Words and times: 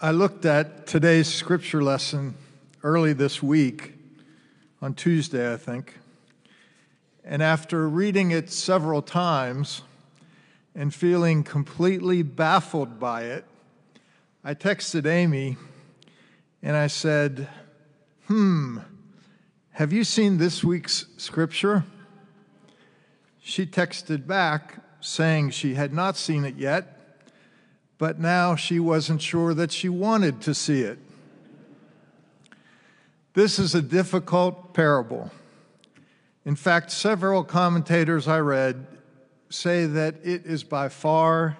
I 0.00 0.10
looked 0.10 0.44
at 0.44 0.88
today's 0.88 1.32
scripture 1.32 1.80
lesson 1.80 2.34
early 2.82 3.12
this 3.12 3.40
week, 3.40 3.94
on 4.82 4.94
Tuesday, 4.94 5.52
I 5.52 5.56
think, 5.56 5.98
and 7.24 7.40
after 7.40 7.88
reading 7.88 8.32
it 8.32 8.50
several 8.50 9.02
times 9.02 9.82
and 10.74 10.92
feeling 10.92 11.44
completely 11.44 12.22
baffled 12.22 12.98
by 12.98 13.22
it, 13.22 13.44
I 14.42 14.54
texted 14.54 15.06
Amy 15.06 15.56
and 16.60 16.76
I 16.76 16.88
said, 16.88 17.48
Hmm, 18.26 18.78
have 19.70 19.92
you 19.92 20.02
seen 20.02 20.38
this 20.38 20.64
week's 20.64 21.06
scripture? 21.18 21.84
She 23.40 23.64
texted 23.64 24.26
back 24.26 24.82
saying 25.00 25.50
she 25.50 25.74
had 25.74 25.94
not 25.94 26.16
seen 26.16 26.44
it 26.44 26.56
yet 26.56 26.94
but 27.98 28.18
now 28.18 28.56
she 28.56 28.80
wasn't 28.80 29.22
sure 29.22 29.54
that 29.54 29.72
she 29.72 29.88
wanted 29.88 30.40
to 30.42 30.54
see 30.54 30.82
it. 30.82 30.98
This 33.34 33.58
is 33.58 33.74
a 33.74 33.82
difficult 33.82 34.74
parable. 34.74 35.30
In 36.44 36.56
fact, 36.56 36.90
several 36.90 37.42
commentators 37.42 38.28
I 38.28 38.38
read 38.40 38.86
say 39.48 39.86
that 39.86 40.16
it 40.22 40.46
is 40.46 40.62
by 40.62 40.88
far 40.88 41.56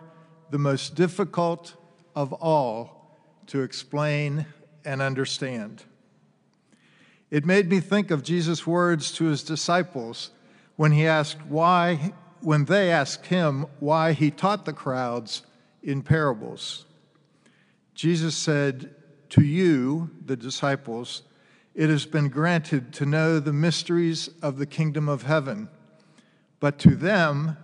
the 0.51 0.59
most 0.59 0.95
difficult 0.95 1.74
of 2.15 2.33
all 2.33 3.19
to 3.46 3.62
explain 3.62 4.46
and 4.85 5.01
understand. 5.01 5.85
It 7.30 7.45
made 7.45 7.69
me 7.69 7.80
think 7.80 8.10
of 8.10 8.23
Jesus' 8.23 8.66
words 8.66 9.10
to 9.12 9.24
his 9.24 9.43
disciples 9.43 10.30
when 10.77 10.93
he 10.93 11.07
asked 11.07 11.45
why 11.46 12.12
when 12.41 12.66
they 12.66 12.91
asked 12.91 13.27
him 13.27 13.65
why 13.80 14.12
he 14.12 14.30
taught 14.30 14.66
the 14.66 14.73
crowds 14.73 15.43
in 15.84 16.02
parables. 16.02 16.87
Jesus 17.95 18.35
said, 18.35 18.95
To 19.30 19.43
you, 19.43 20.10
the 20.24 20.37
disciples, 20.37 21.23
it 21.74 21.90
has 21.90 22.07
been 22.07 22.29
granted 22.29 22.93
to 22.95 23.07
know 23.07 23.38
the 23.38 23.52
mysteries 23.52 24.29
of 24.43 24.59
the 24.59 24.66
kingdom 24.66 25.09
of 25.09 25.24
heaven, 25.24 25.68
but 26.59 26.79
to 26.80 26.96
them, 26.96 27.57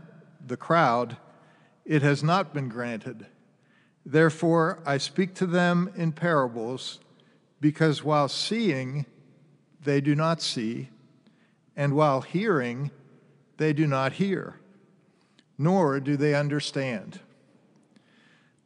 the 0.46 0.56
crowd, 0.56 1.16
it 1.84 2.02
has 2.02 2.22
not 2.22 2.52
been 2.52 2.68
granted. 2.68 3.26
Therefore, 4.04 4.82
I 4.84 4.98
speak 4.98 5.34
to 5.34 5.46
them 5.46 5.90
in 5.96 6.12
parables, 6.12 7.00
because 7.60 8.04
while 8.04 8.28
seeing, 8.28 9.06
they 9.82 10.00
do 10.00 10.14
not 10.14 10.42
see, 10.42 10.90
and 11.76 11.94
while 11.94 12.20
hearing, 12.20 12.90
they 13.56 13.72
do 13.72 13.86
not 13.86 14.14
hear, 14.14 14.60
nor 15.56 16.00
do 16.00 16.16
they 16.16 16.34
understand. 16.34 17.20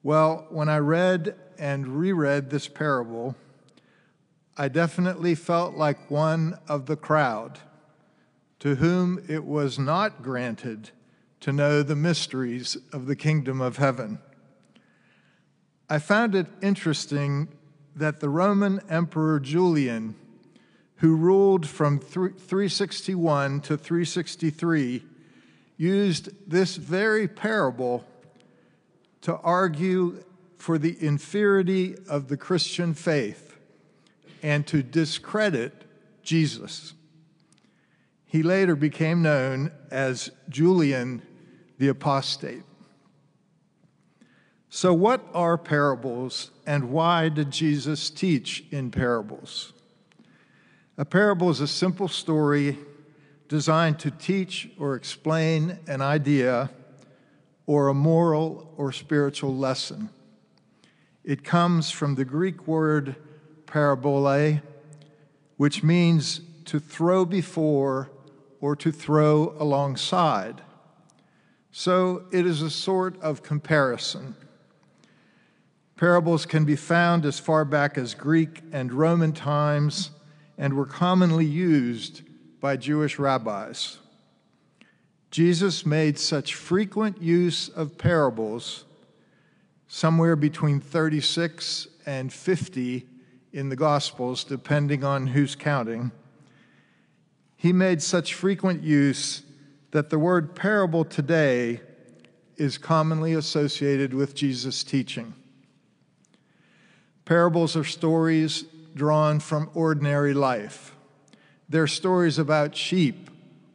Well, 0.04 0.46
when 0.50 0.68
I 0.68 0.80
read 0.80 1.34
and 1.58 1.98
reread 1.98 2.50
this 2.50 2.68
parable, 2.68 3.36
I 4.54 4.68
definitely 4.68 5.34
felt 5.34 5.76
like 5.76 6.10
one 6.10 6.58
of 6.68 6.84
the 6.84 6.96
crowd 6.96 7.60
to 8.58 8.74
whom 8.74 9.24
it 9.30 9.46
was 9.46 9.78
not 9.78 10.22
granted 10.22 10.90
to 11.40 11.54
know 11.54 11.82
the 11.82 11.96
mysteries 11.96 12.76
of 12.92 13.06
the 13.06 13.16
kingdom 13.16 13.62
of 13.62 13.78
heaven. 13.78 14.18
I 15.88 15.98
found 16.00 16.34
it 16.34 16.48
interesting 16.60 17.48
that 17.96 18.20
the 18.20 18.28
Roman 18.28 18.82
Emperor 18.90 19.40
Julian, 19.40 20.16
who 20.96 21.16
ruled 21.16 21.66
from 21.66 21.98
361 21.98 23.62
to 23.62 23.78
363, 23.78 25.02
used 25.78 26.28
this 26.46 26.76
very 26.76 27.26
parable 27.26 28.04
to 29.24 29.36
argue 29.38 30.22
for 30.58 30.76
the 30.76 30.98
inferiority 31.00 31.96
of 32.10 32.28
the 32.28 32.36
Christian 32.36 32.92
faith 32.92 33.56
and 34.42 34.66
to 34.66 34.82
discredit 34.82 35.72
Jesus. 36.22 36.92
He 38.26 38.42
later 38.42 38.76
became 38.76 39.22
known 39.22 39.72
as 39.90 40.30
Julian 40.50 41.22
the 41.78 41.88
Apostate. 41.88 42.64
So, 44.68 44.92
what 44.92 45.24
are 45.32 45.56
parables 45.56 46.50
and 46.66 46.90
why 46.90 47.30
did 47.30 47.50
Jesus 47.50 48.10
teach 48.10 48.64
in 48.70 48.90
parables? 48.90 49.72
A 50.98 51.06
parable 51.06 51.48
is 51.48 51.60
a 51.60 51.66
simple 51.66 52.08
story 52.08 52.76
designed 53.48 53.98
to 54.00 54.10
teach 54.10 54.68
or 54.78 54.94
explain 54.94 55.78
an 55.86 56.02
idea 56.02 56.68
or 57.66 57.88
a 57.88 57.94
moral 57.94 58.72
or 58.76 58.92
spiritual 58.92 59.54
lesson. 59.56 60.10
It 61.24 61.44
comes 61.44 61.90
from 61.90 62.14
the 62.14 62.24
Greek 62.24 62.66
word 62.66 63.16
parabole, 63.66 64.60
which 65.56 65.82
means 65.82 66.40
to 66.66 66.78
throw 66.78 67.24
before 67.24 68.10
or 68.60 68.76
to 68.76 68.92
throw 68.92 69.54
alongside. 69.58 70.62
So 71.72 72.24
it 72.30 72.46
is 72.46 72.62
a 72.62 72.70
sort 72.70 73.20
of 73.20 73.42
comparison. 73.42 74.36
Parables 75.96 76.44
can 76.44 76.64
be 76.64 76.76
found 76.76 77.24
as 77.24 77.38
far 77.38 77.64
back 77.64 77.96
as 77.96 78.14
Greek 78.14 78.62
and 78.72 78.92
Roman 78.92 79.32
times 79.32 80.10
and 80.58 80.74
were 80.74 80.86
commonly 80.86 81.46
used 81.46 82.22
by 82.60 82.76
Jewish 82.76 83.18
rabbis. 83.18 83.98
Jesus 85.34 85.84
made 85.84 86.16
such 86.16 86.54
frequent 86.54 87.20
use 87.20 87.68
of 87.68 87.98
parables, 87.98 88.84
somewhere 89.88 90.36
between 90.36 90.78
36 90.78 91.88
and 92.06 92.32
50 92.32 93.04
in 93.52 93.68
the 93.68 93.74
Gospels, 93.74 94.44
depending 94.44 95.02
on 95.02 95.26
who's 95.26 95.56
counting. 95.56 96.12
He 97.56 97.72
made 97.72 98.00
such 98.00 98.32
frequent 98.32 98.84
use 98.84 99.42
that 99.90 100.08
the 100.08 100.20
word 100.20 100.54
parable 100.54 101.04
today 101.04 101.80
is 102.56 102.78
commonly 102.78 103.32
associated 103.32 104.14
with 104.14 104.36
Jesus' 104.36 104.84
teaching. 104.84 105.34
Parables 107.24 107.74
are 107.74 107.82
stories 107.82 108.66
drawn 108.94 109.40
from 109.40 109.68
ordinary 109.74 110.32
life. 110.32 110.94
They're 111.68 111.88
stories 111.88 112.38
about 112.38 112.76
sheep 112.76 113.30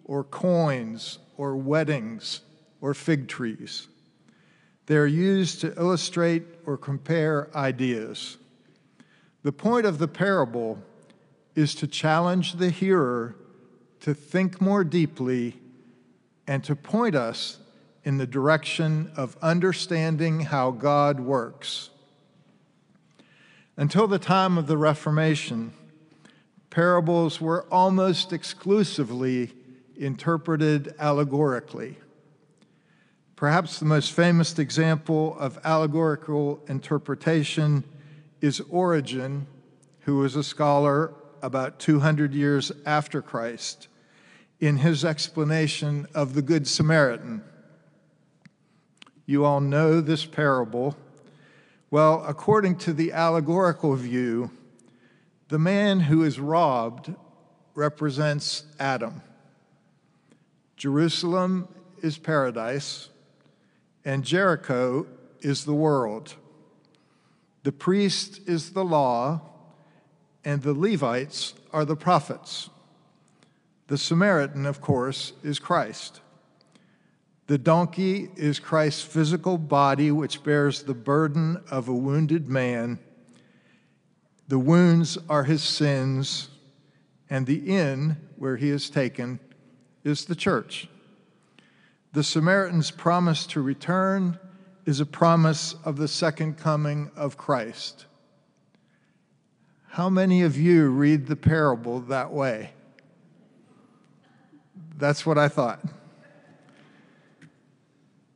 or 0.05 0.23
coins 0.23 1.19
or 1.39 1.55
weddings 1.55 2.41
or 2.81 2.93
fig 2.93 3.29
trees. 3.29 3.87
They 4.87 4.97
are 4.97 5.07
used 5.07 5.61
to 5.61 5.73
illustrate 5.79 6.43
or 6.65 6.75
compare 6.75 7.47
ideas. 7.55 8.35
The 9.43 9.53
point 9.53 9.85
of 9.85 9.99
the 9.99 10.07
parable 10.09 10.83
is 11.55 11.73
to 11.75 11.87
challenge 11.87 12.55
the 12.55 12.69
hearer 12.69 13.37
to 14.01 14.13
think 14.13 14.59
more 14.59 14.83
deeply 14.83 15.57
and 16.45 16.61
to 16.65 16.75
point 16.75 17.15
us 17.15 17.59
in 18.03 18.17
the 18.17 18.27
direction 18.27 19.09
of 19.15 19.37
understanding 19.41 20.41
how 20.41 20.71
God 20.71 21.21
works. 21.21 21.89
Until 23.77 24.07
the 24.07 24.19
time 24.19 24.57
of 24.57 24.67
the 24.67 24.77
Reformation, 24.77 25.71
parables 26.69 27.39
were 27.39 27.65
almost 27.71 28.33
exclusively 28.33 29.53
interpreted 29.99 30.95
allegorically. 30.97 31.97
Perhaps 33.35 33.79
the 33.79 33.85
most 33.85 34.11
famous 34.11 34.57
example 34.57 35.37
of 35.39 35.59
allegorical 35.63 36.59
interpretation 36.67 37.83
is 38.41 38.61
Origen, 38.69 39.45
who 40.01 40.17
was 40.17 40.35
a 40.35 40.43
scholar 40.43 41.13
about 41.41 41.79
200 41.79 42.33
years 42.33 42.71
after 42.85 43.21
Christ, 43.21 43.87
in 44.59 44.77
his 44.77 45.05
explanation 45.05 46.07
of 46.13 46.33
the 46.33 46.41
Good 46.41 46.67
Samaritan. 46.67 47.43
You 49.25 49.45
all 49.45 49.61
know 49.61 50.01
this 50.01 50.25
parable. 50.25 50.97
Well, 51.91 52.23
according 52.27 52.77
to 52.77 52.93
the 52.93 53.11
allegorical 53.11 53.95
view, 53.95 54.51
the 55.47 55.59
man 55.59 56.01
who 56.01 56.23
is 56.23 56.39
robbed 56.39 57.13
represents 57.73 58.63
Adam. 58.79 59.21
Jerusalem 60.79 61.67
is 62.01 62.17
paradise, 62.17 63.09
and 64.05 64.23
Jericho 64.23 65.07
is 65.41 65.65
the 65.65 65.73
world. 65.73 66.35
The 67.63 67.73
priest 67.73 68.39
is 68.47 68.71
the 68.71 68.85
law, 68.85 69.41
and 70.45 70.61
the 70.61 70.73
Levites 70.73 71.53
are 71.73 71.83
the 71.83 71.97
prophets. 71.97 72.69
The 73.87 73.97
Samaritan, 73.97 74.65
of 74.65 74.79
course, 74.79 75.33
is 75.43 75.59
Christ. 75.59 76.21
The 77.47 77.57
donkey 77.57 78.29
is 78.37 78.57
Christ's 78.57 79.03
physical 79.03 79.57
body, 79.57 80.11
which 80.11 80.43
bears 80.45 80.83
the 80.83 80.93
burden 80.93 81.61
of 81.69 81.89
a 81.89 81.93
wounded 81.93 82.47
man. 82.47 82.99
The 84.47 84.59
wounds 84.59 85.17
are 85.27 85.43
his 85.43 85.61
sins, 85.61 86.47
and 87.29 87.45
the 87.45 87.67
inn 87.67 88.15
where 88.37 88.55
he 88.55 88.69
is 88.69 88.89
taken 88.89 89.41
is 90.09 90.25
the 90.25 90.35
church. 90.35 90.89
The 92.11 92.23
Samaritan's 92.23 92.91
promise 92.91 93.45
to 93.47 93.61
return 93.61 94.39
is 94.85 94.99
a 94.99 95.05
promise 95.05 95.75
of 95.85 95.97
the 95.97 96.07
second 96.07 96.57
coming 96.57 97.11
of 97.15 97.37
Christ. 97.37 98.07
How 99.89 100.09
many 100.09 100.41
of 100.41 100.57
you 100.57 100.89
read 100.89 101.27
the 101.27 101.35
parable 101.35 101.99
that 102.01 102.31
way? 102.31 102.71
That's 104.97 105.25
what 105.25 105.37
I 105.37 105.47
thought. 105.47 105.81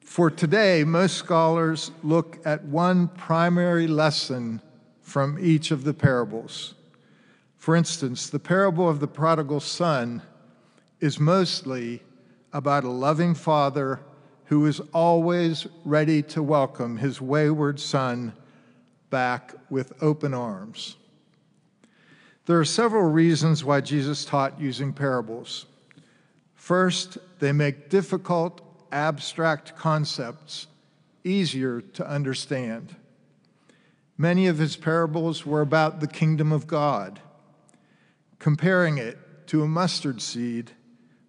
For 0.02 0.30
today, 0.30 0.84
most 0.84 1.18
scholars 1.18 1.92
look 2.04 2.40
at 2.46 2.64
one 2.66 3.08
primary 3.08 3.88
lesson 3.88 4.62
from 5.02 5.40
each 5.40 5.72
of 5.72 5.84
the 5.84 5.94
parables. 5.94 6.76
For 7.58 7.76
instance, 7.76 8.30
the 8.30 8.40
parable 8.40 8.88
of 8.88 9.00
the 9.00 9.08
prodigal 9.08 9.60
son 9.60 10.22
is 11.04 11.20
mostly 11.20 12.02
about 12.54 12.86
a 12.86 12.90
loving 12.90 13.36
father 13.36 14.00
who 14.46 14.66
is 14.66 14.80
always 14.94 15.68
ready 15.84 16.24
to 16.24 16.42
welcome 16.42 16.96
his 16.96 17.20
wayward 17.20 17.78
son 17.78 18.32
back 19.10 19.54
with 19.70 19.92
open 20.02 20.34
arms. 20.34 20.96
There 22.46 22.58
are 22.58 22.64
several 22.64 23.12
reasons 23.12 23.66
why 23.66 23.82
Jesus 23.82 24.24
taught 24.24 24.62
using 24.62 24.94
parables. 24.94 25.66
First, 26.56 27.18
they 27.40 27.52
make 27.52 27.90
difficult, 27.90 28.62
abstract 28.90 29.76
concepts 29.76 30.68
easier 31.26 31.82
to 31.82 32.10
understand. 32.10 32.96
Many 34.18 34.48
of 34.48 34.58
his 34.58 34.78
parables 34.78 35.46
were 35.46 35.60
about 35.60 36.00
the 36.00 36.08
kingdom 36.08 36.54
of 36.54 36.66
God 36.66 37.20
comparing 38.40 38.98
it 38.98 39.18
to 39.48 39.64
a 39.64 39.68
mustard 39.68 40.22
seed, 40.22 40.72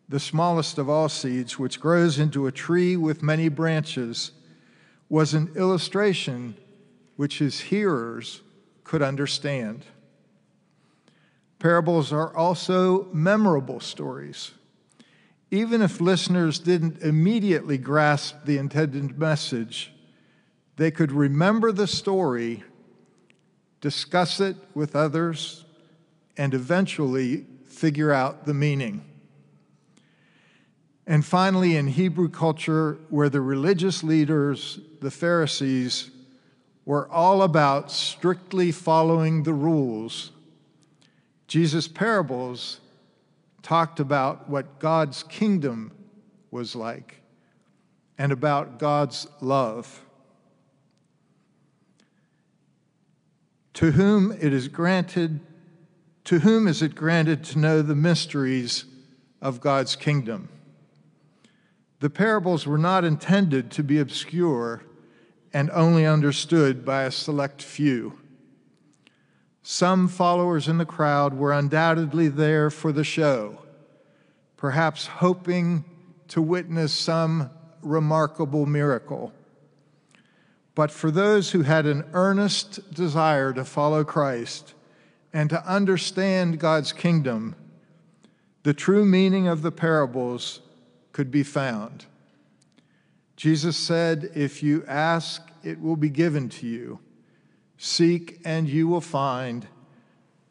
the 0.08 0.20
smallest 0.20 0.78
of 0.78 0.88
all 0.88 1.08
seeds, 1.08 1.58
which 1.58 1.80
grows 1.80 2.18
into 2.18 2.46
a 2.46 2.52
tree 2.52 2.96
with 2.96 3.22
many 3.22 3.48
branches, 3.48 4.32
was 5.08 5.34
an 5.34 5.52
illustration 5.56 6.56
which 7.16 7.38
his 7.38 7.60
hearers 7.60 8.42
could 8.82 9.02
understand. 9.02 9.84
Parables 11.58 12.12
are 12.12 12.36
also 12.36 13.04
memorable 13.12 13.80
stories. 13.80 14.52
Even 15.50 15.80
if 15.80 16.00
listeners 16.00 16.58
didn't 16.58 17.00
immediately 17.00 17.78
grasp 17.78 18.36
the 18.44 18.58
intended 18.58 19.18
message, 19.18 19.92
they 20.76 20.90
could 20.90 21.12
remember 21.12 21.70
the 21.70 21.86
story, 21.86 22.64
discuss 23.80 24.40
it 24.40 24.56
with 24.74 24.96
others, 24.96 25.64
and 26.36 26.52
eventually 26.52 27.46
figure 27.66 28.12
out 28.12 28.44
the 28.44 28.54
meaning. 28.54 29.04
And 31.06 31.24
finally, 31.24 31.76
in 31.76 31.88
Hebrew 31.88 32.28
culture, 32.28 32.98
where 33.10 33.28
the 33.28 33.40
religious 33.40 34.02
leaders, 34.02 34.78
the 35.00 35.10
Pharisees, 35.10 36.10
were 36.86 37.08
all 37.10 37.42
about 37.42 37.90
strictly 37.90 38.72
following 38.72 39.42
the 39.42 39.52
rules, 39.52 40.30
Jesus' 41.46 41.88
parables 41.88 42.80
talked 43.62 44.00
about 44.00 44.48
what 44.48 44.78
God's 44.78 45.22
kingdom 45.22 45.92
was 46.50 46.74
like 46.74 47.22
and 48.16 48.32
about 48.32 48.78
God's 48.78 49.26
love. 49.40 50.02
To 53.74 53.90
whom 53.90 54.32
it 54.32 54.52
is 54.52 54.68
granted 54.68 55.40
to 56.24 56.38
whom 56.38 56.66
is 56.66 56.80
it 56.80 56.94
granted 56.94 57.44
to 57.44 57.58
know 57.58 57.82
the 57.82 57.94
mysteries 57.94 58.86
of 59.42 59.60
God's 59.60 59.94
kingdom? 59.94 60.48
The 62.04 62.10
parables 62.10 62.66
were 62.66 62.76
not 62.76 63.02
intended 63.02 63.70
to 63.70 63.82
be 63.82 63.98
obscure 63.98 64.82
and 65.54 65.70
only 65.70 66.04
understood 66.04 66.84
by 66.84 67.04
a 67.04 67.10
select 67.10 67.62
few. 67.62 68.18
Some 69.62 70.08
followers 70.08 70.68
in 70.68 70.76
the 70.76 70.84
crowd 70.84 71.32
were 71.32 71.50
undoubtedly 71.50 72.28
there 72.28 72.68
for 72.68 72.92
the 72.92 73.04
show, 73.04 73.62
perhaps 74.58 75.06
hoping 75.06 75.86
to 76.28 76.42
witness 76.42 76.92
some 76.92 77.48
remarkable 77.80 78.66
miracle. 78.66 79.32
But 80.74 80.90
for 80.90 81.10
those 81.10 81.52
who 81.52 81.62
had 81.62 81.86
an 81.86 82.04
earnest 82.12 82.92
desire 82.92 83.54
to 83.54 83.64
follow 83.64 84.04
Christ, 84.04 84.74
and 85.32 85.48
to 85.48 85.66
understand 85.66 86.60
God's 86.60 86.92
kingdom, 86.92 87.56
the 88.62 88.74
true 88.74 89.06
meaning 89.06 89.48
of 89.48 89.62
the 89.62 89.72
parables 89.72 90.60
could 91.14 91.30
be 91.30 91.44
found. 91.44 92.04
Jesus 93.36 93.76
said, 93.76 94.30
If 94.34 94.62
you 94.62 94.84
ask, 94.86 95.48
it 95.62 95.80
will 95.80 95.96
be 95.96 96.10
given 96.10 96.50
to 96.50 96.66
you. 96.66 96.98
Seek, 97.78 98.40
and 98.44 98.68
you 98.68 98.88
will 98.88 99.00
find. 99.00 99.66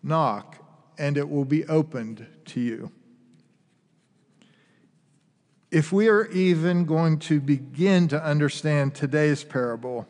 Knock, 0.01 0.57
and 0.97 1.17
it 1.17 1.29
will 1.29 1.45
be 1.45 1.65
opened 1.65 2.25
to 2.45 2.59
you. 2.59 2.91
If 5.69 5.91
we 5.91 6.07
are 6.07 6.27
even 6.27 6.85
going 6.85 7.19
to 7.19 7.41
begin 7.41 8.07
to 8.09 8.23
understand 8.23 8.95
today's 8.95 9.43
parable, 9.43 10.07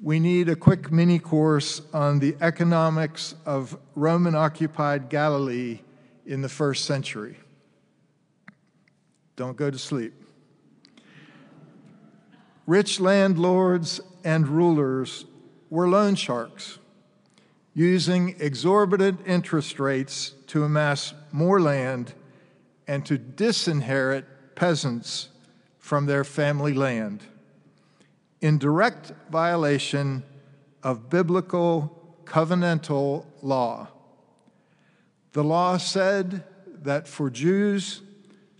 we 0.00 0.20
need 0.20 0.48
a 0.48 0.56
quick 0.56 0.90
mini 0.90 1.18
course 1.18 1.82
on 1.92 2.18
the 2.18 2.36
economics 2.40 3.34
of 3.44 3.76
Roman 3.94 4.34
occupied 4.34 5.10
Galilee 5.10 5.80
in 6.24 6.40
the 6.40 6.48
first 6.48 6.86
century. 6.86 7.36
Don't 9.36 9.56
go 9.56 9.70
to 9.70 9.78
sleep. 9.78 10.14
Rich 12.66 13.00
landlords 13.00 14.00
and 14.22 14.48
rulers 14.48 15.26
were 15.68 15.88
loan 15.88 16.14
sharks, 16.14 16.78
using 17.74 18.36
exorbitant 18.38 19.20
interest 19.26 19.78
rates 19.78 20.34
to 20.46 20.64
amass 20.64 21.12
more 21.32 21.60
land 21.60 22.14
and 22.86 23.04
to 23.06 23.18
disinherit 23.18 24.24
peasants 24.54 25.28
from 25.78 26.06
their 26.06 26.24
family 26.24 26.72
land 26.72 27.22
in 28.40 28.58
direct 28.58 29.12
violation 29.30 30.22
of 30.82 31.08
biblical 31.10 32.18
covenantal 32.24 33.24
law. 33.42 33.88
The 35.32 35.42
law 35.42 35.76
said 35.78 36.44
that 36.66 37.08
for 37.08 37.30
Jews, 37.30 38.02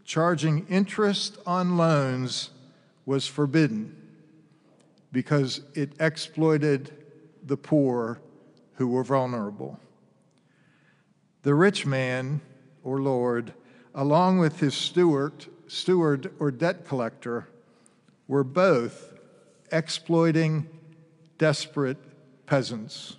charging 0.04 0.66
interest 0.68 1.38
on 1.46 1.76
loans 1.76 2.50
was 3.06 3.26
forbidden 3.26 3.96
because 5.12 5.62
it 5.74 5.92
exploited 6.00 6.92
the 7.44 7.56
poor 7.56 8.20
who 8.74 8.88
were 8.88 9.04
vulnerable. 9.04 9.78
The 11.42 11.54
rich 11.54 11.86
man, 11.86 12.40
or 12.82 13.00
lord, 13.00 13.52
along 13.94 14.38
with 14.38 14.60
his 14.60 14.74
steward, 14.74 15.46
steward 15.66 16.32
or 16.38 16.50
debt 16.50 16.86
collector, 16.86 17.48
were 18.26 18.44
both 18.44 19.12
exploiting 19.70 20.68
desperate 21.38 21.98
peasants. 22.46 23.16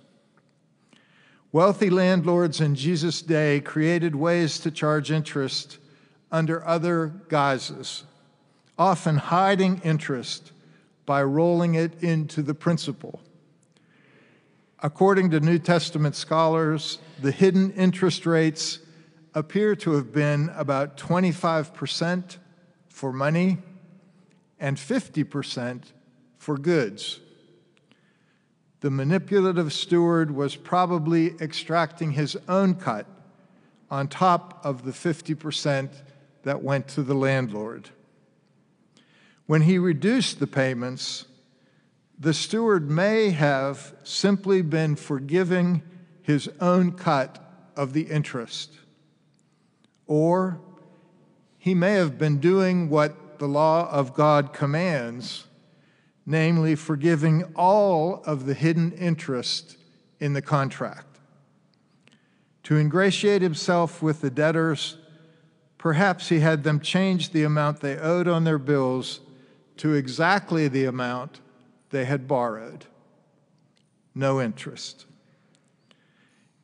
Wealthy 1.52 1.88
landlords 1.88 2.60
in 2.60 2.74
Jesus' 2.74 3.22
day 3.22 3.60
created 3.60 4.14
ways 4.14 4.58
to 4.58 4.70
charge 4.70 5.10
interest 5.10 5.78
under 6.30 6.66
other 6.66 7.12
guises, 7.28 8.04
often 8.78 9.16
hiding 9.16 9.80
interest 9.84 10.52
by 11.04 11.22
rolling 11.22 11.74
it 11.74 12.02
into 12.02 12.42
the 12.42 12.54
principal. 12.54 13.20
According 14.82 15.30
to 15.30 15.40
New 15.40 15.58
Testament 15.58 16.14
scholars, 16.14 16.98
the 17.22 17.32
hidden 17.32 17.72
interest 17.72 18.26
rates 18.26 18.80
appear 19.34 19.74
to 19.76 19.92
have 19.92 20.12
been 20.12 20.50
about 20.54 20.96
25% 20.96 22.36
for 22.88 23.12
money 23.12 23.58
and 24.58 24.76
50% 24.76 25.82
for 26.38 26.56
goods. 26.56 27.20
The 28.80 28.90
manipulative 28.90 29.72
steward 29.72 30.30
was 30.30 30.56
probably 30.56 31.34
extracting 31.40 32.12
his 32.12 32.36
own 32.48 32.74
cut 32.74 33.06
on 33.90 34.08
top 34.08 34.60
of 34.64 34.84
the 34.84 34.92
50% 34.92 35.90
that 36.46 36.62
went 36.62 36.86
to 36.86 37.02
the 37.02 37.12
landlord. 37.14 37.90
When 39.46 39.62
he 39.62 39.78
reduced 39.78 40.38
the 40.38 40.46
payments, 40.46 41.24
the 42.16 42.32
steward 42.32 42.88
may 42.88 43.30
have 43.30 43.96
simply 44.04 44.62
been 44.62 44.94
forgiving 44.94 45.82
his 46.22 46.48
own 46.60 46.92
cut 46.92 47.42
of 47.74 47.94
the 47.94 48.02
interest. 48.02 48.78
Or 50.06 50.60
he 51.58 51.74
may 51.74 51.94
have 51.94 52.16
been 52.16 52.38
doing 52.38 52.90
what 52.90 53.40
the 53.40 53.48
law 53.48 53.90
of 53.90 54.14
God 54.14 54.52
commands 54.52 55.48
namely, 56.28 56.76
forgiving 56.76 57.44
all 57.54 58.22
of 58.24 58.46
the 58.46 58.54
hidden 58.54 58.92
interest 58.92 59.76
in 60.20 60.32
the 60.32 60.42
contract. 60.42 61.18
To 62.64 62.76
ingratiate 62.76 63.42
himself 63.42 64.02
with 64.02 64.20
the 64.20 64.30
debtors, 64.30 64.96
perhaps 65.78 66.28
he 66.28 66.40
had 66.40 66.64
them 66.64 66.80
change 66.80 67.30
the 67.30 67.44
amount 67.44 67.80
they 67.80 67.98
owed 67.98 68.28
on 68.28 68.44
their 68.44 68.58
bills 68.58 69.20
to 69.76 69.94
exactly 69.94 70.68
the 70.68 70.84
amount 70.84 71.40
they 71.90 72.04
had 72.04 72.26
borrowed. 72.26 72.86
No 74.14 74.40
interest. 74.40 75.06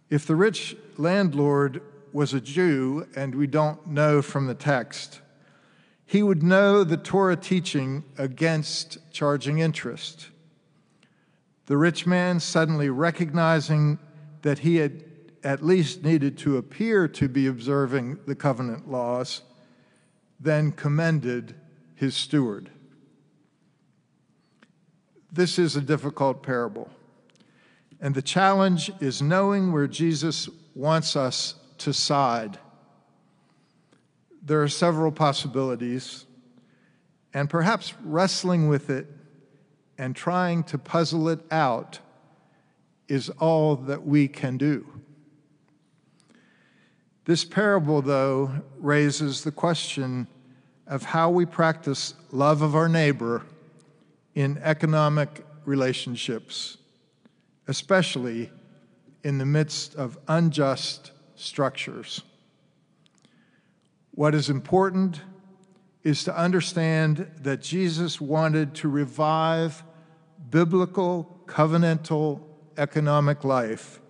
If 0.09 0.26
the 0.26 0.37
rich 0.37 0.76
landlord 0.97 1.83
was 2.12 2.35
a 2.35 2.40
Jew, 2.40 3.07
and 3.16 3.35
we 3.35 3.47
don't 3.47 3.87
know 3.87 4.21
from 4.21 4.47
the 4.47 4.54
text, 4.54 5.21
he 6.04 6.23
would 6.23 6.42
know 6.42 6.85
the 6.85 6.99
Torah 6.99 7.37
teaching 7.37 8.04
against 8.19 8.99
charging 9.12 9.59
interest. 9.59 10.28
The 11.66 11.78
rich 11.78 12.07
man, 12.07 12.40
suddenly 12.40 12.90
recognizing 12.90 13.99
that 14.42 14.59
he 14.59 14.76
had 14.76 15.04
at 15.44 15.64
least 15.64 16.04
needed 16.04 16.38
to 16.38 16.56
appear 16.56 17.08
to 17.08 17.28
be 17.28 17.46
observing 17.46 18.18
the 18.26 18.34
covenant 18.34 18.90
laws, 18.90 19.42
then 20.38 20.72
commended 20.72 21.54
his 21.94 22.16
steward. 22.16 22.70
This 25.30 25.58
is 25.58 25.76
a 25.76 25.80
difficult 25.80 26.42
parable. 26.42 26.90
And 28.00 28.14
the 28.14 28.22
challenge 28.22 28.90
is 29.00 29.22
knowing 29.22 29.72
where 29.72 29.87
Jesus 29.87 30.49
wants 30.75 31.16
us 31.16 31.54
to 31.78 31.92
side. 31.92 32.58
There 34.42 34.62
are 34.62 34.68
several 34.68 35.12
possibilities, 35.12 36.26
and 37.32 37.49
perhaps 37.49 37.94
wrestling 38.04 38.68
with 38.68 38.90
it 38.90 39.06
and 39.96 40.16
trying 40.16 40.64
to 40.64 40.78
puzzle 40.78 41.28
it 41.28 41.40
out 41.50 42.00
is 43.08 43.30
all 43.30 43.76
that 43.76 44.04
we 44.04 44.26
can 44.26 44.56
do. 44.56 44.91
This 47.25 47.45
parable, 47.45 48.02
though, 48.02 48.50
raises 48.79 49.45
the 49.45 49.52
question 49.52 50.26
of 50.87 51.05
how 51.05 51.31
we 51.31 51.47
practice 51.47 52.14
love 52.33 52.62
of 52.62 52.75
our 52.75 52.88
neighbor 52.88 53.43
in 54.35 54.59
economic 54.59 55.45
relationships, 55.64 56.79
especially 57.69 58.50
in 59.23 59.38
the 59.38 59.47
midst 59.47 59.95
of 59.95 60.19
unjust 60.26 61.12
structures. 61.37 62.23
What 64.11 64.35
is 64.35 64.50
important 64.50 65.21
is 66.02 66.25
to 66.25 66.37
understand 66.37 67.31
that 67.43 67.62
Jesus 67.62 68.21
wanted 68.21 68.75
to 68.75 68.88
revive 68.88 69.85
biblical 70.50 71.41
covenantal 71.47 72.41
economic 72.76 73.45
life, 73.45 74.00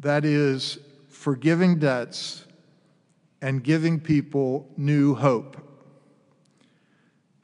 that 0.00 0.24
is, 0.24 0.78
forgiving 1.16 1.78
debts 1.78 2.44
and 3.40 3.64
giving 3.64 3.98
people 3.98 4.68
new 4.76 5.14
hope. 5.14 5.56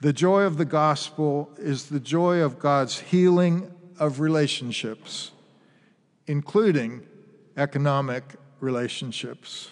The 0.00 0.12
joy 0.12 0.42
of 0.42 0.56
the 0.56 0.64
gospel 0.64 1.50
is 1.58 1.86
the 1.86 1.98
joy 1.98 2.40
of 2.40 2.58
God's 2.58 3.00
healing 3.00 3.72
of 3.98 4.20
relationships, 4.20 5.32
including 6.26 7.06
economic 7.56 8.22
relationships. 8.60 9.70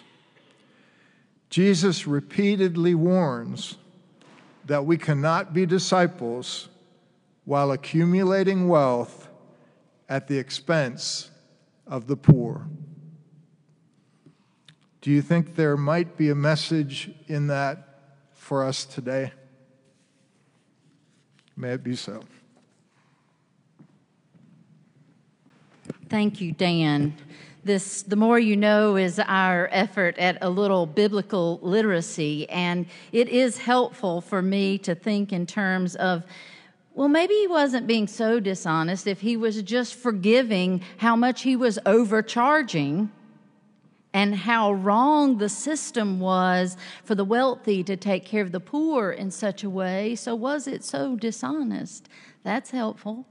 Jesus 1.49 2.07
repeatedly 2.07 2.95
warns 2.95 3.77
that 4.65 4.85
we 4.85 4.97
cannot 4.97 5.53
be 5.53 5.65
disciples 5.65 6.69
while 7.45 7.71
accumulating 7.71 8.67
wealth 8.67 9.29
at 10.09 10.27
the 10.27 10.37
expense 10.37 11.29
of 11.87 12.07
the 12.07 12.17
poor. 12.17 12.67
Do 15.01 15.09
you 15.09 15.23
think 15.23 15.55
there 15.55 15.75
might 15.75 16.15
be 16.15 16.29
a 16.29 16.35
message 16.35 17.09
in 17.27 17.47
that 17.47 17.87
for 18.33 18.63
us 18.63 18.85
today? 18.85 19.33
May 21.57 21.71
it 21.71 21.83
be 21.83 21.95
so. 21.95 22.21
Thank 26.07 26.39
you, 26.39 26.51
Dan. 26.51 27.15
This, 27.63 28.03
the 28.03 28.15
more 28.15 28.37
you 28.37 28.55
know, 28.55 28.95
is 28.95 29.19
our 29.19 29.69
effort 29.71 30.17
at 30.19 30.37
a 30.41 30.49
little 30.49 30.85
biblical 30.85 31.59
literacy, 31.63 32.47
and 32.49 32.85
it 33.11 33.27
is 33.29 33.57
helpful 33.57 34.21
for 34.21 34.41
me 34.41 34.77
to 34.79 34.93
think 34.93 35.33
in 35.33 35.45
terms 35.45 35.95
of 35.95 36.23
well, 36.93 37.07
maybe 37.07 37.33
he 37.33 37.47
wasn't 37.47 37.87
being 37.87 38.05
so 38.05 38.41
dishonest 38.41 39.07
if 39.07 39.21
he 39.21 39.37
was 39.37 39.61
just 39.61 39.95
forgiving 39.95 40.81
how 40.97 41.15
much 41.15 41.43
he 41.43 41.55
was 41.55 41.79
overcharging 41.85 43.09
and 44.13 44.35
how 44.35 44.73
wrong 44.73 45.37
the 45.37 45.49
system 45.49 46.19
was 46.19 46.75
for 47.03 47.15
the 47.15 47.23
wealthy 47.23 47.83
to 47.83 47.95
take 47.95 48.25
care 48.25 48.41
of 48.41 48.51
the 48.51 48.59
poor 48.59 49.11
in 49.11 49.31
such 49.31 49.63
a 49.63 49.69
way. 49.69 50.15
So, 50.15 50.35
was 50.35 50.67
it 50.67 50.83
so 50.83 51.15
dishonest? 51.15 52.09
That's 52.43 52.71
helpful. 52.71 53.25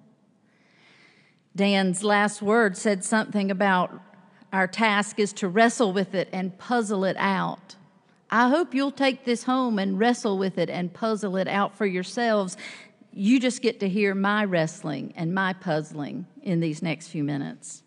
Dan's 1.55 2.05
last 2.05 2.41
word 2.41 2.77
said 2.77 3.05
something 3.05 3.51
about 3.51 4.01
our 4.53 4.67
task 4.67 5.19
is 5.19 5.33
to 5.35 5.49
wrestle 5.49 5.93
with 5.93 6.15
it 6.15 6.29
and 6.33 6.57
puzzle 6.59 7.05
it 7.05 7.17
out. 7.19 7.77
I 8.31 8.49
hope 8.49 8.75
you'll 8.75 8.93
take 8.93 9.25
this 9.25 9.45
home 9.45 9.79
and 9.79 9.99
wrestle 9.99 10.39
with 10.39 10.57
it 10.59 10.71
and 10.71 10.93
puzzle 10.93 11.37
it 11.37 11.49
out 11.49 11.77
for 11.77 11.87
yourselves. 11.87 12.57
You 13.13 13.41
just 13.41 13.61
get 13.61 13.81
to 13.81 13.89
hear 13.89 14.15
my 14.15 14.45
wrestling 14.45 15.13
and 15.17 15.35
my 15.35 15.53
puzzling 15.53 16.27
in 16.43 16.61
these 16.61 16.81
next 16.81 17.09
few 17.09 17.25
minutes. 17.25 17.83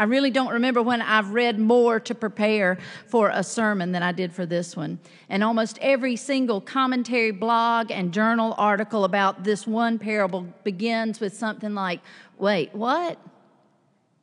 I 0.00 0.04
really 0.04 0.30
don't 0.30 0.54
remember 0.54 0.80
when 0.80 1.02
I've 1.02 1.34
read 1.34 1.58
more 1.58 2.00
to 2.00 2.14
prepare 2.14 2.78
for 3.06 3.28
a 3.28 3.44
sermon 3.44 3.92
than 3.92 4.02
I 4.02 4.12
did 4.12 4.32
for 4.32 4.46
this 4.46 4.74
one. 4.74 4.98
And 5.28 5.44
almost 5.44 5.76
every 5.82 6.16
single 6.16 6.62
commentary, 6.62 7.32
blog, 7.32 7.90
and 7.90 8.10
journal 8.10 8.54
article 8.56 9.04
about 9.04 9.44
this 9.44 9.66
one 9.66 9.98
parable 9.98 10.46
begins 10.64 11.20
with 11.20 11.36
something 11.36 11.74
like, 11.74 12.00
Wait, 12.38 12.74
what? 12.74 13.18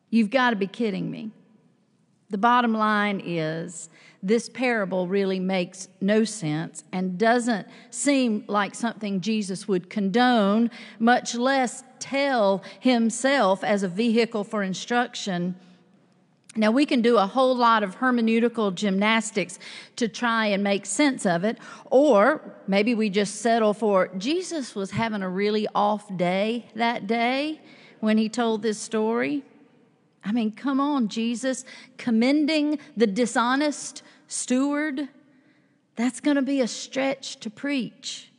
You've 0.10 0.32
got 0.32 0.50
to 0.50 0.56
be 0.56 0.66
kidding 0.66 1.12
me. 1.12 1.30
The 2.32 2.40
bottom 2.40 2.74
line 2.74 3.22
is 3.24 3.92
this 4.24 4.50
parable 4.50 5.08
really 5.08 5.40
makes 5.40 5.90
no 6.02 6.24
sense 6.24 6.86
and 6.92 7.20
doesn't 7.20 7.68
seem 7.92 8.46
like 8.48 8.74
something 8.74 9.22
Jesus 9.22 9.68
would 9.68 9.92
condone, 9.92 10.72
much 10.98 11.36
less 11.36 11.84
tell 12.00 12.64
himself 12.80 13.64
as 13.64 13.84
a 13.84 13.88
vehicle 13.88 14.44
for 14.44 14.64
instruction. 14.64 15.56
Now, 16.58 16.72
we 16.72 16.88
can 16.88 17.02
do 17.02 17.18
a 17.18 17.28
whole 17.28 17.56
lot 17.56 17.84
of 17.84 17.98
hermeneutical 17.98 18.74
gymnastics 18.74 19.60
to 19.96 20.08
try 20.08 20.48
and 20.48 20.64
make 20.64 20.86
sense 20.88 21.26
of 21.26 21.44
it, 21.44 21.60
or 21.92 22.56
maybe 22.68 22.96
we 22.96 23.10
just 23.10 23.36
settle 23.36 23.76
for 23.76 24.10
Jesus 24.18 24.74
was 24.74 24.92
having 24.92 25.22
a 25.22 25.30
really 25.30 25.68
off 25.76 26.16
day 26.18 26.66
that 26.76 27.06
day 27.06 27.62
when 28.00 28.18
he 28.18 28.28
told 28.28 28.64
this 28.64 28.80
story. 28.80 29.44
I 30.24 30.32
mean, 30.32 30.52
come 30.52 30.82
on, 30.82 31.08
Jesus, 31.08 31.64
commending 31.98 32.80
the 32.98 33.08
dishonest 33.08 34.02
steward, 34.28 35.08
that's 35.96 36.20
going 36.20 36.36
to 36.36 36.42
be 36.42 36.60
a 36.60 36.68
stretch 36.68 37.40
to 37.40 37.50
preach. 37.50 38.32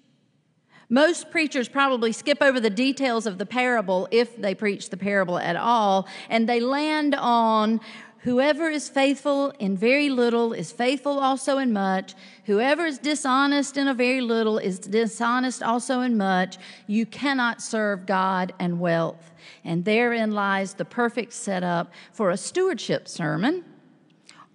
Most 0.91 1.31
preachers 1.31 1.69
probably 1.69 2.13
skip 2.13 2.39
over 2.41 2.61
the 2.61 2.71
details 2.71 3.27
of 3.27 3.37
the 3.37 3.45
parable 3.45 4.09
if 4.11 4.37
they 4.37 4.55
preach 4.55 4.89
the 4.89 4.97
parable 4.97 5.39
at 5.39 5.57
all, 5.57 6.09
and 6.31 6.49
they 6.49 6.61
land 6.61 7.15
on 7.15 7.81
whoever 8.28 8.68
is 8.68 8.88
faithful 8.88 9.50
in 9.58 9.76
very 9.76 10.11
little 10.11 10.52
is 10.52 10.70
faithful 10.70 11.18
also 11.18 11.56
in 11.56 11.73
much. 11.73 12.14
Whoever 12.44 12.85
is 12.85 12.99
dishonest 12.99 13.76
in 13.76 13.88
a 13.88 13.94
very 13.94 14.20
little 14.20 14.58
is 14.58 14.78
dishonest 14.78 15.62
also 15.62 16.02
in 16.02 16.16
much. 16.16 16.58
You 16.87 17.06
cannot 17.06 17.62
serve 17.62 18.04
God 18.04 18.52
and 18.58 18.80
wealth. 18.80 19.32
And 19.64 19.85
therein 19.85 20.32
lies 20.32 20.75
the 20.75 20.85
perfect 20.85 21.32
setup 21.32 21.92
for 22.12 22.30
a 22.30 22.37
stewardship 22.37 23.08
sermon 23.08 23.64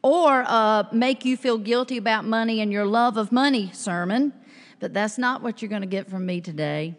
or 0.02 0.42
a 0.42 0.88
make 0.92 1.26
you 1.26 1.36
feel 1.36 1.58
guilty 1.58 1.98
about 1.98 2.26
money 2.26 2.62
and 2.62 2.72
your 2.72 2.86
love 2.86 3.18
of 3.18 3.32
money 3.32 3.72
sermon 3.74 4.34
but 4.84 4.94
that's 4.94 5.18
not 5.18 5.42
what 5.42 5.62
you're 5.62 5.70
going 5.70 5.82
to 5.82 5.88
get 5.88 6.10
from 6.10 6.26
me 6.26 6.42
today. 6.42 6.94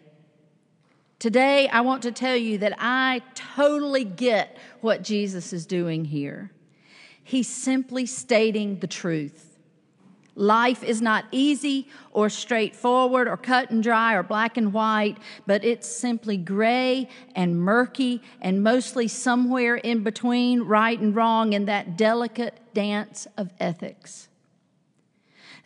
Today, 1.19 1.67
I 1.67 1.81
want 1.81 2.01
to 2.01 2.11
tell 2.11 2.35
you 2.35 2.57
that 2.57 2.73
I 2.79 3.21
totally 3.35 4.03
get 4.03 4.57
what 4.81 5.03
Jesus 5.03 5.53
is 5.53 5.67
doing 5.67 6.03
here. 6.03 6.49
He's 7.27 7.47
simply 7.47 8.05
stating 8.05 8.79
the 8.79 8.87
truth. 8.87 9.57
Life 10.35 10.83
is 10.83 11.01
not 11.01 11.25
easy 11.31 11.87
or 12.11 12.29
straightforward 12.29 13.27
or 13.27 13.35
cut 13.35 13.71
and 13.71 13.81
dry 13.81 14.13
or 14.13 14.21
black 14.21 14.57
and 14.57 14.71
white, 14.71 15.17
but 15.47 15.65
it's 15.65 15.87
simply 15.87 16.37
gray 16.37 17.09
and 17.35 17.59
murky 17.59 18.21
and 18.41 18.61
mostly 18.61 19.07
somewhere 19.07 19.75
in 19.75 20.03
between 20.03 20.61
right 20.61 20.99
and 20.99 21.15
wrong 21.15 21.53
in 21.53 21.65
that 21.65 21.97
delicate 21.97 22.59
dance 22.75 23.27
of 23.37 23.51
ethics. 23.59 24.27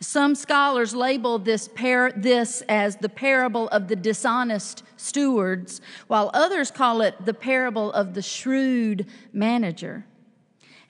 Some 0.00 0.34
scholars 0.34 0.94
label 0.94 1.38
this, 1.38 1.68
par- 1.68 2.14
this 2.16 2.62
as 2.70 2.96
the 2.96 3.10
parable 3.10 3.68
of 3.68 3.88
the 3.88 3.96
dishonest 3.96 4.82
stewards, 4.96 5.82
while 6.06 6.30
others 6.32 6.70
call 6.70 7.02
it 7.02 7.26
the 7.26 7.34
parable 7.34 7.92
of 7.92 8.14
the 8.14 8.22
shrewd 8.22 9.04
manager. 9.34 10.06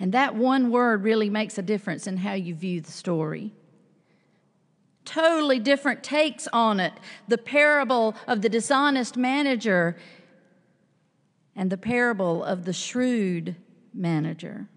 And 0.01 0.13
that 0.13 0.35
one 0.35 0.71
word 0.71 1.05
really 1.05 1.29
makes 1.29 1.59
a 1.59 1.63
difference 1.63 2.07
in 2.07 2.17
how 2.17 2.33
you 2.33 2.55
view 2.55 2.81
the 2.81 2.91
story. 2.91 3.53
Totally 5.05 5.59
different 5.59 6.03
takes 6.03 6.49
on 6.55 6.81
it. 6.81 6.95
The 7.29 7.37
parable 7.37 8.17
of 8.27 8.41
the 8.41 8.49
dishonest 8.49 9.19
manager 9.19 9.99
and 11.55 11.71
the 11.71 11.77
parable 11.77 12.43
of 12.43 12.65
the 12.65 12.73
shrewd 12.73 13.57
manager. 13.93 14.69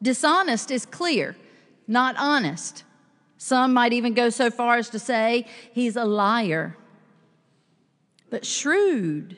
Dishonest 0.00 0.70
is 0.70 0.86
clear, 0.86 1.34
not 1.88 2.14
honest. 2.16 2.84
Some 3.38 3.74
might 3.74 3.92
even 3.92 4.14
go 4.14 4.30
so 4.30 4.50
far 4.50 4.76
as 4.76 4.90
to 4.90 5.00
say 5.00 5.46
he's 5.72 5.96
a 5.96 6.04
liar. 6.04 6.76
But 8.30 8.46
shrewd, 8.46 9.36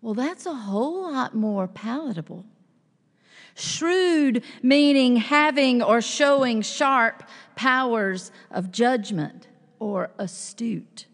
well, 0.00 0.14
that's 0.14 0.46
a 0.46 0.54
whole 0.54 1.12
lot 1.12 1.34
more 1.34 1.68
palatable. 1.68 2.44
Shrewd 3.58 4.44
meaning 4.62 5.16
having 5.16 5.82
or 5.82 6.00
showing 6.00 6.62
sharp 6.62 7.24
powers 7.56 8.30
of 8.50 8.70
judgment 8.70 9.48
or 9.80 10.10
astute. 10.18 11.06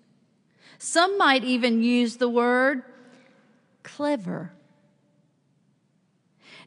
Some 0.78 1.16
might 1.16 1.44
even 1.44 1.82
use 1.82 2.16
the 2.16 2.28
word 2.28 2.82
clever. 3.82 4.52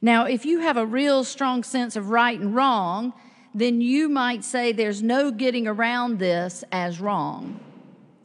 Now, 0.01 0.25
if 0.25 0.45
you 0.45 0.59
have 0.59 0.77
a 0.77 0.85
real 0.85 1.23
strong 1.23 1.63
sense 1.63 1.95
of 1.95 2.09
right 2.09 2.39
and 2.39 2.55
wrong, 2.55 3.13
then 3.53 3.81
you 3.81 4.09
might 4.09 4.43
say 4.43 4.71
there's 4.71 5.03
no 5.03 5.31
getting 5.31 5.67
around 5.67 6.19
this 6.19 6.63
as 6.71 6.99
wrong. 6.99 7.59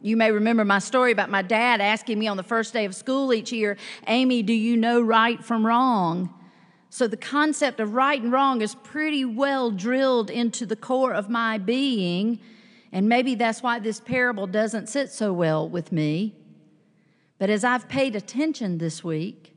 You 0.01 0.17
may 0.17 0.31
remember 0.31 0.65
my 0.65 0.79
story 0.79 1.11
about 1.11 1.29
my 1.29 1.41
dad 1.41 1.81
asking 1.81 2.19
me 2.19 2.27
on 2.27 2.37
the 2.37 2.43
first 2.43 2.73
day 2.73 2.85
of 2.85 2.93
school 2.93 3.33
each 3.33 3.51
year, 3.51 3.77
Amy, 4.07 4.43
do 4.43 4.53
you 4.53 4.75
know 4.75 5.01
right 5.01 5.43
from 5.43 5.65
wrong? 5.65 6.33
So 6.93 7.07
the 7.07 7.17
concept 7.17 7.79
of 7.79 7.95
right 7.95 8.21
and 8.21 8.31
wrong 8.31 8.61
is 8.61 8.75
pretty 8.75 9.25
well 9.25 9.71
drilled 9.71 10.29
into 10.29 10.63
the 10.63 10.75
core 10.75 11.11
of 11.11 11.27
my 11.27 11.57
being. 11.57 12.39
And 12.91 13.09
maybe 13.09 13.33
that's 13.33 13.63
why 13.63 13.79
this 13.79 13.99
parable 13.99 14.45
doesn't 14.45 14.89
sit 14.89 15.09
so 15.09 15.33
well 15.33 15.67
with 15.67 15.91
me. 15.91 16.35
But 17.39 17.49
as 17.49 17.63
I've 17.63 17.89
paid 17.89 18.15
attention 18.15 18.77
this 18.77 19.03
week, 19.03 19.55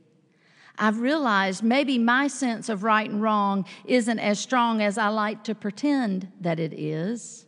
I've 0.79 1.01
realized 1.01 1.63
maybe 1.63 1.99
my 1.99 2.27
sense 2.27 2.71
of 2.71 2.83
right 2.83 3.11
and 3.11 3.21
wrong 3.21 3.67
isn't 3.85 4.19
as 4.19 4.41
strong 4.41 4.81
as 4.81 4.97
I 4.97 5.09
like 5.09 5.45
to 5.45 5.55
pretend 5.55 6.33
that 6.41 6.59
it 6.59 6.73
is. 6.73 7.45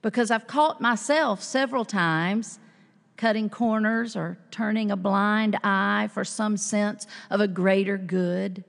Because 0.00 0.30
I've 0.30 0.46
caught 0.46 0.80
myself 0.80 1.42
several 1.42 1.84
times 1.84 2.60
cutting 3.16 3.50
corners 3.50 4.14
or 4.14 4.38
turning 4.52 4.92
a 4.92 4.96
blind 4.96 5.58
eye 5.64 6.08
for 6.12 6.24
some 6.24 6.56
sense 6.56 7.08
of 7.30 7.40
a 7.40 7.48
greater 7.48 7.98
good. 7.98 8.62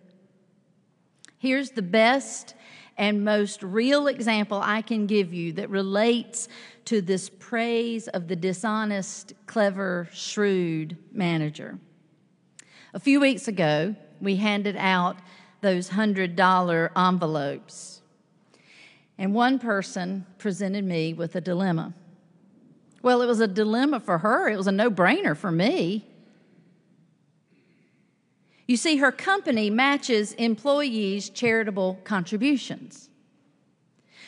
Here's 1.40 1.72
the 1.72 1.82
best 1.82 2.54
and 2.98 3.24
most 3.24 3.64
real 3.64 4.08
example 4.08 4.60
I 4.62 4.82
can 4.82 5.08
give 5.08 5.34
you 5.34 5.54
that 5.54 5.70
relates 5.70 6.50
to 6.86 7.02
this 7.02 7.30
praise 7.30 8.10
of 8.10 8.28
the 8.28 8.36
dishonest, 8.36 9.32
clever, 9.46 10.10
shrewd 10.12 10.98
manager. 11.14 11.80
A 12.94 13.00
few 13.00 13.22
weeks 13.22 13.48
ago, 13.48 13.96
we 14.20 14.36
handed 14.36 14.76
out 14.76 15.16
those 15.62 15.92
$100 15.92 16.90
envelopes. 16.98 18.02
And 19.18 19.34
one 19.34 19.60
person 19.60 20.26
presented 20.38 20.84
me 20.84 21.14
with 21.14 21.36
a 21.38 21.42
dilemma. 21.42 21.94
Well, 23.02 23.22
it 23.22 23.28
was 23.28 23.40
a 23.40 23.48
dilemma 23.48 24.02
for 24.02 24.18
her, 24.18 24.50
it 24.50 24.58
was 24.58 24.68
a 24.68 24.74
no 24.74 24.92
brainer 24.92 25.38
for 25.38 25.54
me. 25.54 26.06
You 28.70 28.78
see, 28.78 28.98
her 28.98 29.12
company 29.12 29.72
matches 29.72 30.34
employees' 30.34 31.32
charitable 31.32 32.02
contributions. 32.04 33.10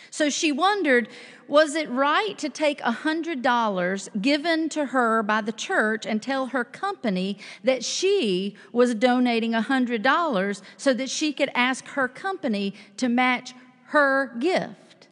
So 0.09 0.31
she 0.31 0.51
wondered 0.51 1.09
was 1.47 1.75
it 1.75 1.87
right 1.91 2.35
to 2.39 2.49
take 2.49 2.79
$100 2.81 4.21
given 4.21 4.67
to 4.69 4.85
her 4.87 5.21
by 5.21 5.41
the 5.41 5.51
church 5.51 6.07
and 6.07 6.23
tell 6.23 6.47
her 6.47 6.63
company 6.63 7.37
that 7.63 7.85
she 7.85 8.55
was 8.71 8.95
donating 8.95 9.51
$100 9.51 10.61
so 10.75 10.91
that 10.91 11.09
she 11.11 11.33
could 11.33 11.51
ask 11.53 11.85
her 11.89 12.07
company 12.07 12.73
to 12.97 13.09
match 13.09 13.53
her 13.89 14.35
gift? 14.39 15.07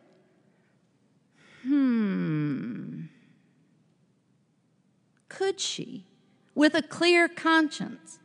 Hmm. 1.62 3.01
Could 5.27 5.60
she, 5.60 6.08
with 6.56 6.73
a 6.73 6.82
clear 6.82 7.27
conscience, 7.27 8.18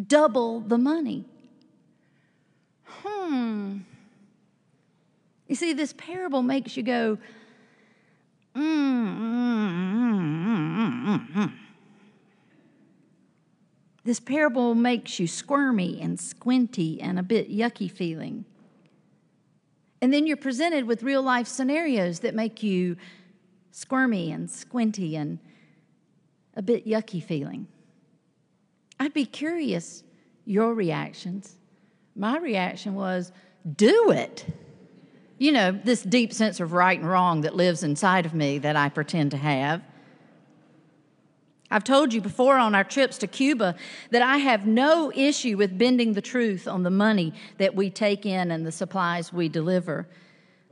double 0.00 0.60
the 0.60 0.78
money? 0.78 1.24
Hmm. 2.84 3.78
You 5.48 5.54
see, 5.54 5.72
this 5.72 5.92
parable 5.92 6.42
makes 6.42 6.76
you 6.76 6.82
go, 6.82 7.18
mm, 8.56 9.16
mm, 9.16 9.74
mm, 11.34 11.52
This 14.04 14.20
parable 14.20 14.74
makes 14.74 15.18
you 15.18 15.26
squirmy 15.26 16.00
and 16.00 16.20
squinty 16.20 17.00
and 17.00 17.18
a 17.18 17.22
bit 17.22 17.50
yucky 17.50 17.90
feeling. 17.90 18.44
And 20.02 20.12
then 20.12 20.26
you're 20.26 20.36
presented 20.36 20.86
with 20.86 21.02
real 21.02 21.22
life 21.22 21.48
scenarios 21.48 22.20
that 22.20 22.34
make 22.34 22.62
you 22.62 22.96
squirmy 23.70 24.30
and 24.30 24.50
squinty 24.50 25.16
and 25.16 25.38
a 26.54 26.60
bit 26.60 26.86
yucky 26.86 27.22
feeling. 27.22 27.66
I'd 28.98 29.14
be 29.14 29.26
curious 29.26 30.02
your 30.44 30.74
reactions. 30.74 31.56
My 32.16 32.38
reaction 32.38 32.94
was, 32.94 33.32
do 33.76 34.10
it 34.10 34.46
you 35.38 35.52
know, 35.52 35.72
this 35.72 36.02
deep 36.02 36.32
sense 36.32 36.60
of 36.60 36.72
right 36.72 36.98
and 36.98 37.08
wrong 37.08 37.42
that 37.42 37.56
lives 37.56 37.82
inside 37.82 38.26
of 38.26 38.34
me 38.34 38.58
that 38.58 38.76
I 38.76 38.88
pretend 38.88 39.32
to 39.32 39.36
have. 39.36 39.82
I've 41.70 41.84
told 41.84 42.12
you 42.12 42.20
before 42.20 42.56
on 42.56 42.74
our 42.74 42.84
trips 42.84 43.18
to 43.18 43.26
Cuba 43.26 43.74
that 44.10 44.22
I 44.22 44.38
have 44.38 44.66
no 44.66 45.10
issue 45.14 45.56
with 45.56 45.76
bending 45.76 46.12
the 46.12 46.22
truth 46.22 46.68
on 46.68 46.84
the 46.84 46.90
money 46.90 47.34
that 47.58 47.74
we 47.74 47.90
take 47.90 48.24
in 48.24 48.50
and 48.50 48.64
the 48.64 48.70
supplies 48.70 49.32
we 49.32 49.48
deliver. 49.48 50.06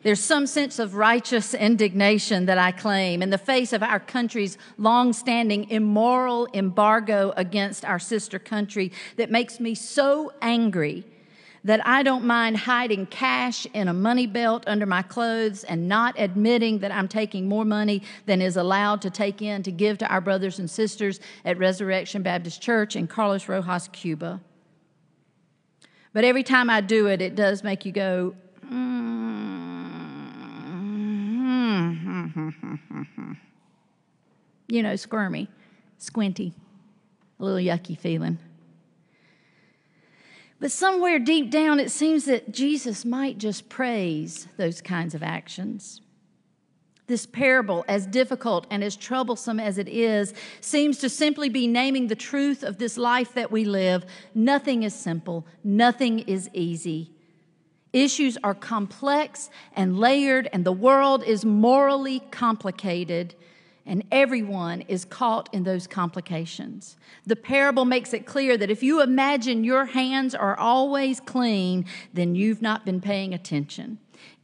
There's 0.03 0.21
some 0.21 0.47
sense 0.47 0.81
of 0.81 0.97
righteous 0.97 1.55
indignation 1.55 2.47
that 2.47 2.59
I 2.59 2.73
claim 2.73 3.23
in 3.23 3.31
the 3.31 3.39
face 3.39 3.73
of 3.73 3.85
our 3.85 4.01
country's 4.01 4.59
long-standing 4.77 5.71
immoral 5.71 6.49
embargo 6.53 7.33
against 7.37 7.85
our 7.85 8.01
sister 8.01 8.41
country 8.41 8.91
that 9.17 9.31
makes 9.31 9.61
me 9.61 9.77
so 9.77 10.33
angry 10.43 11.05
that 11.65 11.87
I 11.87 12.03
don't 12.03 12.25
mind 12.25 12.57
hiding 12.57 13.07
cash 13.07 13.67
in 13.67 13.87
a 13.87 13.95
money 13.95 14.27
belt 14.27 14.65
under 14.67 14.87
my 14.87 15.03
clothes 15.03 15.63
and 15.63 15.89
not 15.89 16.17
admitting 16.19 16.81
that 16.81 16.91
I'm 16.91 17.07
taking 17.07 17.49
more 17.49 17.65
money 17.65 18.03
than 18.27 18.43
is 18.43 18.57
allowed 18.57 19.03
to 19.03 19.11
take 19.11 19.41
in 19.41 19.63
to 19.63 19.71
give 19.71 19.99
to 19.99 20.07
our 20.09 20.21
brothers 20.21 20.59
and 20.59 20.69
sisters 20.69 21.21
at 21.45 21.59
Resurrection 21.59 22.23
Baptist 22.23 22.61
Church 22.61 22.97
in 22.97 23.07
Carlos 23.07 23.49
Rojas, 23.49 23.87
Cuba. 23.93 24.41
But 26.13 26.25
every 26.25 26.43
time 26.43 26.69
I 26.69 26.81
do 26.81 27.07
it, 27.07 27.23
it 27.23 27.37
does 27.37 27.63
make 27.63 27.87
you 27.87 27.93
go, 27.93 28.35
mm-hmm. 28.67 29.92
you 34.69 34.83
know, 34.83 34.97
squirmy, 34.97 35.49
squinty, 35.99 36.55
a 37.39 37.45
little 37.45 37.59
yucky 37.59 37.99
feeling. 37.99 38.39
But 40.61 40.71
somewhere 40.71 41.19
deep 41.19 41.51
down, 41.51 41.81
it 41.81 41.91
seems 41.91 42.25
that 42.27 42.53
Jesus 42.53 43.05
might 43.05 43.39
just 43.39 43.69
praise 43.69 44.47
those 44.57 44.81
kinds 44.81 45.15
of 45.15 45.23
actions. 45.23 46.01
This 47.09 47.27
parable, 47.27 47.85
as 47.89 48.07
difficult 48.07 48.69
and 48.71 48.85
as 48.85 48.95
troublesome 48.95 49.59
as 49.59 49.77
it 49.77 49.89
is, 49.89 50.33
seems 50.61 50.99
to 50.99 51.09
simply 51.09 51.49
be 51.49 51.67
naming 51.67 52.07
the 52.07 52.15
truth 52.15 52.63
of 52.63 52.79
this 52.79 52.97
life 52.97 53.35
that 53.35 53.51
we 53.51 53.65
live. 53.65 54.07
Nothing 54.35 54.85
is 54.85 54.95
simple, 54.95 55.45
nothing 55.65 56.21
is 56.21 56.49
easy. 56.55 57.11
Issues 57.93 58.39
are 58.43 58.55
complex 58.55 59.51
and 59.75 59.99
layered, 59.99 60.49
and 60.53 60.65
the 60.65 60.73
world 60.73 61.23
is 61.25 61.45
morally 61.45 62.21
complicated 62.31 63.35
and 63.85 64.05
everyone 64.13 64.83
is 64.83 65.05
caught 65.05 65.49
in 65.53 65.65
those 65.65 65.87
complications. 65.87 66.97
The 67.27 67.37
parable 67.37 67.85
makes 67.85 68.13
it 68.13 68.27
clear 68.27 68.57
that 68.57 68.71
if 68.71 68.83
you 68.83 69.03
imagine 69.03 69.65
your 69.65 69.87
hands 69.87 70.35
are 70.35 70.57
always 70.57 71.21
clean, 71.21 71.87
then 72.13 72.35
you've 72.35 72.63
not 72.63 72.85
been 72.85 73.01
paying 73.01 73.35
attention. 73.35 73.99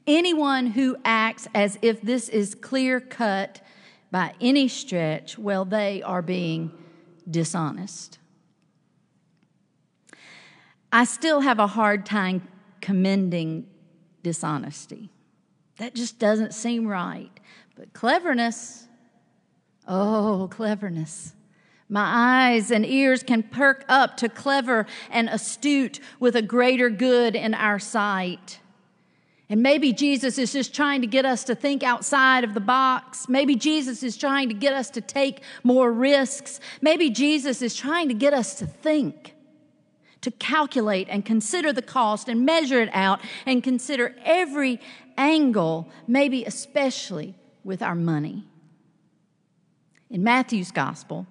Anyone 0.06 0.68
who 0.68 0.96
acts 1.04 1.46
as 1.54 1.78
if 1.82 2.02
this 2.02 2.28
is 2.28 2.54
clear 2.54 2.98
cut 2.98 3.60
by 4.10 4.32
any 4.40 4.66
stretch, 4.66 5.38
well, 5.38 5.64
they 5.64 6.02
are 6.02 6.22
being 6.22 6.72
dishonest. 7.30 8.18
I 10.90 11.04
still 11.04 11.42
have 11.42 11.58
a 11.58 11.66
hard 11.66 12.06
time 12.06 12.48
commending 12.80 13.66
dishonesty. 14.22 15.10
That 15.78 15.94
just 15.94 16.18
doesn't 16.18 16.54
seem 16.54 16.86
right. 16.86 17.30
But 17.76 17.92
cleverness, 17.92 18.88
Oh, 19.88 20.48
cleverness. 20.52 21.32
My 21.88 22.50
eyes 22.50 22.70
and 22.70 22.84
ears 22.84 23.22
can 23.22 23.42
perk 23.42 23.86
up 23.88 24.18
to 24.18 24.28
clever 24.28 24.86
and 25.10 25.30
astute 25.30 25.98
with 26.20 26.36
a 26.36 26.42
greater 26.42 26.90
good 26.90 27.34
in 27.34 27.54
our 27.54 27.78
sight. 27.78 28.60
And 29.48 29.62
maybe 29.62 29.94
Jesus 29.94 30.36
is 30.36 30.52
just 30.52 30.74
trying 30.74 31.00
to 31.00 31.06
get 31.06 31.24
us 31.24 31.44
to 31.44 31.54
think 31.54 31.82
outside 31.82 32.44
of 32.44 32.52
the 32.52 32.60
box. 32.60 33.30
Maybe 33.30 33.56
Jesus 33.56 34.02
is 34.02 34.18
trying 34.18 34.50
to 34.50 34.54
get 34.54 34.74
us 34.74 34.90
to 34.90 35.00
take 35.00 35.40
more 35.64 35.90
risks. 35.90 36.60
Maybe 36.82 37.08
Jesus 37.08 37.62
is 37.62 37.74
trying 37.74 38.08
to 38.08 38.14
get 38.14 38.34
us 38.34 38.56
to 38.56 38.66
think, 38.66 39.34
to 40.28 40.36
calculate 40.36 41.08
and 41.10 41.24
consider 41.24 41.72
the 41.72 41.80
cost 41.80 42.28
and 42.28 42.44
measure 42.44 42.82
it 42.82 42.90
out 42.92 43.20
and 43.46 43.62
consider 43.62 44.14
every 44.24 44.78
angle, 45.16 45.88
maybe 46.06 46.44
especially 46.44 47.34
with 47.64 47.82
our 47.82 47.94
money. 47.94 48.46
In 50.10 50.22
Matthew's 50.22 50.70
gospel, 50.70 51.26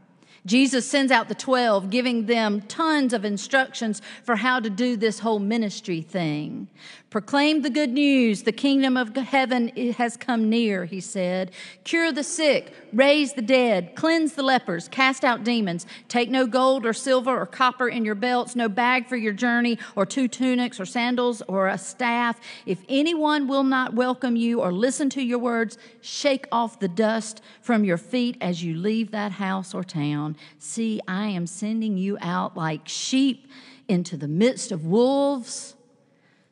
Jesus 0.47 0.89
sends 0.89 1.11
out 1.11 1.27
the 1.27 1.35
12, 1.35 1.89
giving 1.89 2.25
them 2.25 2.61
tons 2.61 3.13
of 3.13 3.23
instructions 3.23 4.01
for 4.23 4.37
how 4.37 4.59
to 4.59 4.69
do 4.69 4.95
this 4.97 5.19
whole 5.19 5.39
ministry 5.39 6.01
thing. 6.01 6.67
Proclaim 7.09 7.61
the 7.61 7.69
good 7.69 7.91
news. 7.91 8.43
The 8.43 8.51
kingdom 8.51 8.97
of 8.97 9.15
heaven 9.15 9.69
has 9.93 10.17
come 10.17 10.49
near, 10.49 10.83
he 10.83 10.99
said. 10.99 11.51
Cure 11.85 12.11
the 12.11 12.23
sick, 12.23 12.73
raise 12.91 13.31
the 13.31 13.41
dead, 13.41 13.95
cleanse 13.95 14.33
the 14.33 14.43
lepers, 14.43 14.89
cast 14.89 15.23
out 15.23 15.45
demons. 15.45 15.85
Take 16.09 16.29
no 16.29 16.45
gold 16.45 16.85
or 16.85 16.91
silver 16.91 17.39
or 17.39 17.45
copper 17.45 17.87
in 17.87 18.03
your 18.03 18.13
belts, 18.13 18.57
no 18.57 18.67
bag 18.67 19.07
for 19.07 19.15
your 19.15 19.31
journey, 19.31 19.79
or 19.95 20.05
two 20.05 20.27
tunics 20.27 20.81
or 20.81 20.85
sandals 20.85 21.41
or 21.47 21.69
a 21.69 21.77
staff. 21.77 22.41
If 22.65 22.83
anyone 22.89 23.47
will 23.47 23.63
not 23.63 23.93
welcome 23.93 24.35
you 24.35 24.59
or 24.59 24.73
listen 24.73 25.09
to 25.11 25.21
your 25.21 25.39
words, 25.39 25.77
shake 26.01 26.45
off 26.51 26.81
the 26.81 26.89
dust 26.89 27.41
from 27.61 27.85
your 27.85 27.97
feet 27.97 28.35
as 28.41 28.65
you 28.65 28.75
leave 28.75 29.11
that 29.11 29.31
house 29.31 29.73
or 29.73 29.85
town. 29.85 30.35
See, 30.59 30.99
I 31.07 31.27
am 31.27 31.47
sending 31.47 31.97
you 31.97 32.17
out 32.19 32.57
like 32.57 32.89
sheep 32.89 33.47
into 33.87 34.17
the 34.17 34.27
midst 34.27 34.73
of 34.73 34.85
wolves. 34.85 35.75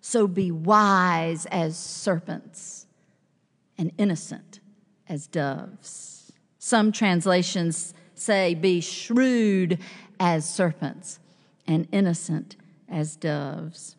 So 0.08 0.28
be 0.28 0.52
wise 0.52 1.48
as 1.48 1.76
serpents 1.76 2.86
and 3.76 3.92
innocent 3.98 4.60
as 5.10 5.26
doves. 5.26 6.32
Some 6.60 6.92
translations 6.92 7.96
say, 8.14 8.54
be 8.54 8.82
shrewd 8.82 9.80
as 10.20 10.48
serpents 10.48 11.20
and 11.66 11.88
innocent 11.92 12.56
as 12.88 13.16
doves. 13.16 13.96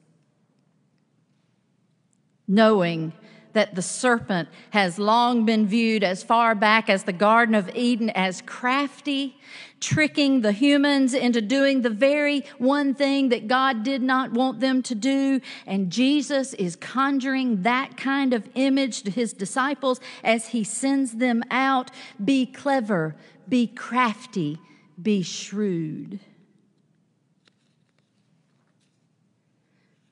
Knowing 2.47 3.12
that 3.55 3.75
the 3.75 3.83
serpent 3.83 4.49
has 4.71 5.01
long 5.01 5.45
been 5.45 5.66
viewed 5.66 6.05
as 6.05 6.23
far 6.23 6.55
back 6.55 6.88
as 6.88 7.03
the 7.03 7.12
Garden 7.12 7.57
of 7.57 7.69
Eden 7.75 8.11
as 8.11 8.42
crafty, 8.42 9.37
tricking 9.81 10.41
the 10.41 10.53
humans 10.53 11.12
into 11.15 11.41
doing 11.41 11.83
the 11.83 11.91
very 11.91 12.45
one 12.59 12.95
thing 12.95 13.29
that 13.29 13.47
God 13.47 13.83
did 13.83 14.03
not 14.03 14.33
want 14.33 14.61
them 14.61 14.83
to 14.85 14.95
do. 14.95 15.41
And 15.67 15.91
Jesus 15.91 16.55
is 16.55 16.77
conjuring 16.77 17.62
that 17.62 17.97
kind 17.97 18.33
of 18.33 18.49
image 18.55 19.03
to 19.03 19.11
his 19.11 19.33
disciples 19.33 20.01
as 20.25 20.49
he 20.49 20.65
sends 20.65 21.12
them 21.12 21.43
out. 21.51 21.91
Be 22.23 22.47
clever, 22.47 23.17
be 23.49 23.67
crafty, 23.67 24.59
be 25.01 25.23
shrewd. 25.23 26.21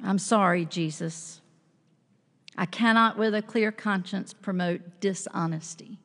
I'm 0.02 0.18
sorry, 0.18 0.66
Jesus. 0.66 1.40
I 2.56 2.66
cannot, 2.66 3.16
with 3.16 3.34
a 3.34 3.40
clear 3.40 3.72
conscience, 3.72 4.34
promote 4.34 5.00
dishonesty. 5.00 5.98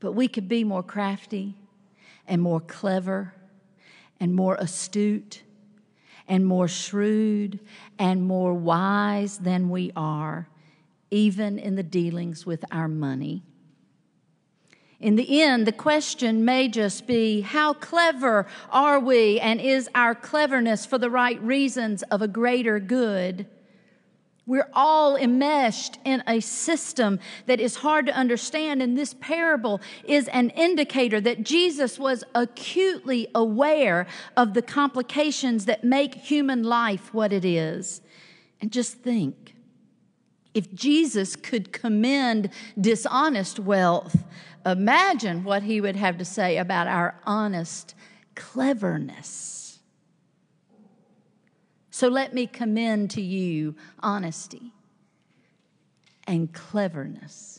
But 0.00 0.12
we 0.12 0.26
could 0.26 0.48
be 0.48 0.64
more 0.64 0.82
crafty 0.82 1.54
and 2.28 2.40
more 2.40 2.60
clever 2.60 3.34
and 4.20 4.34
more 4.34 4.54
astute 4.56 5.42
and 6.28 6.44
more 6.46 6.68
shrewd 6.68 7.58
and 7.98 8.22
more 8.22 8.52
wise 8.52 9.38
than 9.38 9.70
we 9.70 9.90
are, 9.96 10.48
even 11.10 11.58
in 11.58 11.74
the 11.74 11.82
dealings 11.82 12.44
with 12.44 12.64
our 12.70 12.86
money. 12.86 13.42
In 15.00 15.14
the 15.14 15.40
end, 15.40 15.66
the 15.66 15.72
question 15.72 16.44
may 16.44 16.68
just 16.68 17.06
be 17.06 17.40
how 17.40 17.72
clever 17.72 18.46
are 18.70 18.98
we, 18.98 19.38
and 19.38 19.60
is 19.60 19.88
our 19.94 20.14
cleverness 20.14 20.84
for 20.84 20.98
the 20.98 21.10
right 21.10 21.40
reasons 21.40 22.02
of 22.04 22.20
a 22.20 22.28
greater 22.28 22.80
good? 22.80 23.46
We're 24.48 24.70
all 24.72 25.14
enmeshed 25.14 25.98
in 26.06 26.22
a 26.26 26.40
system 26.40 27.20
that 27.44 27.60
is 27.60 27.76
hard 27.76 28.06
to 28.06 28.14
understand, 28.14 28.80
and 28.80 28.96
this 28.96 29.12
parable 29.12 29.82
is 30.04 30.26
an 30.28 30.48
indicator 30.50 31.20
that 31.20 31.44
Jesus 31.44 31.98
was 31.98 32.24
acutely 32.34 33.28
aware 33.34 34.06
of 34.38 34.54
the 34.54 34.62
complications 34.62 35.66
that 35.66 35.84
make 35.84 36.14
human 36.14 36.62
life 36.62 37.12
what 37.12 37.30
it 37.30 37.44
is. 37.44 38.00
And 38.62 38.72
just 38.72 38.94
think 38.94 39.54
if 40.54 40.72
Jesus 40.72 41.36
could 41.36 41.70
commend 41.70 42.48
dishonest 42.80 43.58
wealth, 43.58 44.24
imagine 44.64 45.44
what 45.44 45.62
he 45.62 45.78
would 45.82 45.96
have 45.96 46.16
to 46.16 46.24
say 46.24 46.56
about 46.56 46.86
our 46.88 47.20
honest 47.26 47.94
cleverness. 48.34 49.57
So 51.98 52.06
let 52.06 52.32
me 52.32 52.46
commend 52.46 53.10
to 53.10 53.20
you 53.20 53.74
honesty 53.98 54.72
and 56.28 56.52
cleverness. 56.52 57.57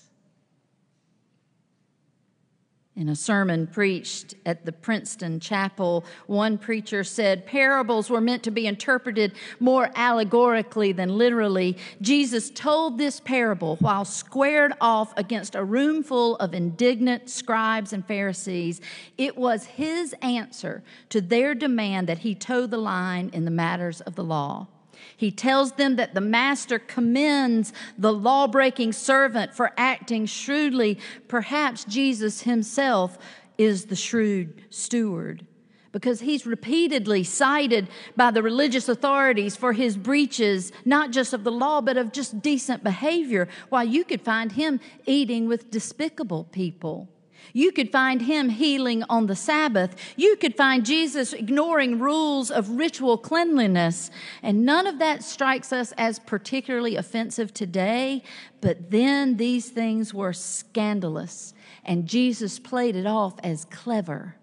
In 2.99 3.07
a 3.07 3.15
sermon 3.15 3.65
preached 3.65 4.35
at 4.45 4.65
the 4.65 4.73
Princeton 4.73 5.39
Chapel, 5.39 6.03
one 6.27 6.57
preacher 6.57 7.05
said 7.05 7.45
parables 7.45 8.09
were 8.09 8.19
meant 8.19 8.43
to 8.43 8.51
be 8.51 8.67
interpreted 8.67 9.31
more 9.57 9.89
allegorically 9.95 10.91
than 10.91 11.17
literally. 11.17 11.77
Jesus 12.01 12.49
told 12.49 12.97
this 12.97 13.21
parable 13.21 13.77
while 13.77 14.03
squared 14.03 14.73
off 14.81 15.13
against 15.15 15.55
a 15.55 15.63
room 15.63 16.03
full 16.03 16.35
of 16.35 16.53
indignant 16.53 17.29
scribes 17.29 17.93
and 17.93 18.05
Pharisees. 18.05 18.81
It 19.17 19.37
was 19.37 19.63
his 19.63 20.13
answer 20.21 20.83
to 21.07 21.21
their 21.21 21.55
demand 21.55 22.09
that 22.09 22.19
he 22.19 22.35
toe 22.35 22.67
the 22.67 22.77
line 22.77 23.29
in 23.31 23.45
the 23.45 23.51
matters 23.51 24.01
of 24.01 24.15
the 24.15 24.25
law. 24.25 24.67
He 25.15 25.31
tells 25.31 25.73
them 25.73 25.95
that 25.97 26.13
the 26.13 26.21
master 26.21 26.79
commends 26.79 27.73
the 27.97 28.13
law 28.13 28.47
breaking 28.47 28.93
servant 28.93 29.53
for 29.53 29.71
acting 29.77 30.25
shrewdly. 30.25 30.99
Perhaps 31.27 31.85
Jesus 31.85 32.41
himself 32.41 33.17
is 33.57 33.85
the 33.85 33.95
shrewd 33.95 34.63
steward 34.69 35.45
because 35.91 36.21
he's 36.21 36.45
repeatedly 36.45 37.23
cited 37.23 37.87
by 38.15 38.31
the 38.31 38.43
religious 38.43 38.87
authorities 38.87 39.55
for 39.55 39.73
his 39.73 39.97
breaches, 39.97 40.71
not 40.85 41.11
just 41.11 41.33
of 41.33 41.43
the 41.43 41.51
law, 41.51 41.81
but 41.81 41.97
of 41.97 42.11
just 42.11 42.41
decent 42.41 42.83
behavior, 42.83 43.47
while 43.69 43.83
you 43.83 44.03
could 44.03 44.21
find 44.21 44.51
him 44.51 44.79
eating 45.05 45.47
with 45.47 45.71
despicable 45.71 46.43
people. 46.45 47.09
You 47.53 47.71
could 47.71 47.91
find 47.91 48.21
him 48.21 48.49
healing 48.49 49.03
on 49.09 49.27
the 49.27 49.35
Sabbath. 49.35 49.95
You 50.15 50.35
could 50.35 50.55
find 50.55 50.85
Jesus 50.85 51.33
ignoring 51.33 51.99
rules 51.99 52.51
of 52.51 52.69
ritual 52.71 53.17
cleanliness. 53.17 54.11
And 54.43 54.65
none 54.65 54.87
of 54.87 54.99
that 54.99 55.23
strikes 55.23 55.73
us 55.73 55.91
as 55.97 56.19
particularly 56.19 56.95
offensive 56.95 57.53
today. 57.53 58.23
But 58.61 58.91
then 58.91 59.37
these 59.37 59.69
things 59.69 60.13
were 60.13 60.33
scandalous. 60.33 61.53
And 61.83 62.07
Jesus 62.07 62.59
played 62.59 62.95
it 62.95 63.05
off 63.05 63.35
as 63.43 63.65
clever 63.65 64.35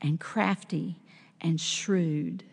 and 0.00 0.20
crafty 0.20 1.00
and 1.40 1.60
shrewd 1.60 2.44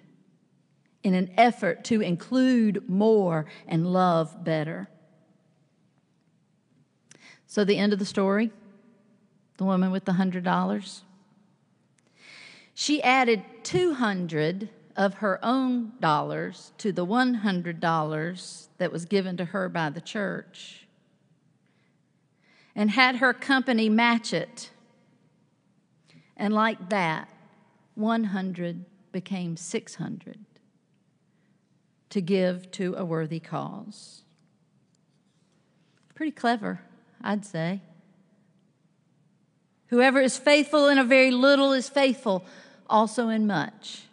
in 1.03 1.13
an 1.13 1.31
effort 1.37 1.83
to 1.85 2.01
include 2.01 2.87
more 2.89 3.45
and 3.67 3.91
love 3.91 4.43
better. 4.43 4.89
So, 7.47 7.63
the 7.63 7.77
end 7.77 7.93
of 7.93 7.99
the 7.99 8.05
story 8.05 8.51
the 9.59 9.65
woman 9.65 9.91
with 9.91 10.05
the 10.05 10.13
hundred 10.13 10.45
dollars. 10.45 11.03
She 12.73 13.03
added 13.03 13.43
200 13.63 14.69
of 14.95 15.15
her 15.15 15.37
own 15.43 15.91
dollars 15.99 16.71
to 16.77 16.93
the 16.93 17.05
$100 17.05 18.67
that 18.77 18.91
was 18.91 19.03
given 19.03 19.35
to 19.35 19.45
her 19.45 19.67
by 19.67 19.89
the 19.89 19.99
church 19.99 20.87
and 22.73 22.91
had 22.91 23.17
her 23.17 23.33
company 23.33 23.89
match 23.89 24.31
it. 24.31 24.71
And 26.37 26.53
like 26.53 26.89
that, 26.89 27.27
100 27.95 28.85
became 29.11 29.57
600 29.57 30.37
to 32.11 32.21
give 32.21 32.71
to 32.71 32.95
a 32.97 33.03
worthy 33.03 33.41
cause. 33.41 34.21
Pretty 36.15 36.31
clever, 36.31 36.79
I'd 37.21 37.43
say. 37.45 37.81
Whoever 39.89 40.19
is 40.21 40.37
faithful 40.37 40.87
in 40.87 40.97
a 40.97 41.03
very 41.03 41.31
little 41.31 41.73
is 41.73 41.89
faithful 41.89 42.45
also 42.89 43.29
in 43.29 43.47
much. 43.47 44.03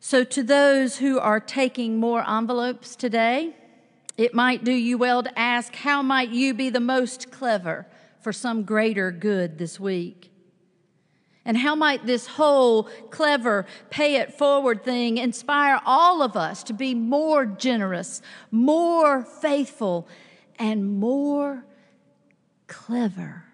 So, 0.00 0.24
to 0.24 0.42
those 0.42 0.98
who 0.98 1.18
are 1.18 1.40
taking 1.40 1.98
more 1.98 2.28
envelopes 2.28 2.96
today, 2.96 3.54
it 4.16 4.34
might 4.34 4.64
do 4.64 4.72
you 4.72 4.96
well 4.96 5.22
to 5.22 5.38
ask 5.38 5.74
how 5.74 6.02
might 6.02 6.30
you 6.30 6.54
be 6.54 6.70
the 6.70 6.80
most 6.80 7.30
clever 7.30 7.86
for 8.20 8.32
some 8.32 8.62
greater 8.62 9.10
good 9.10 9.58
this 9.58 9.78
week? 9.80 10.30
And 11.44 11.56
how 11.56 11.74
might 11.74 12.06
this 12.06 12.26
whole 12.26 12.84
clever 13.10 13.66
pay 13.90 14.16
it 14.16 14.34
forward 14.34 14.84
thing 14.84 15.18
inspire 15.18 15.80
all 15.84 16.22
of 16.22 16.36
us 16.36 16.62
to 16.64 16.72
be 16.72 16.94
more 16.94 17.46
generous, 17.46 18.22
more 18.50 19.24
faithful, 19.24 20.06
and 20.58 20.98
more 20.98 21.64
clever? 22.66 23.47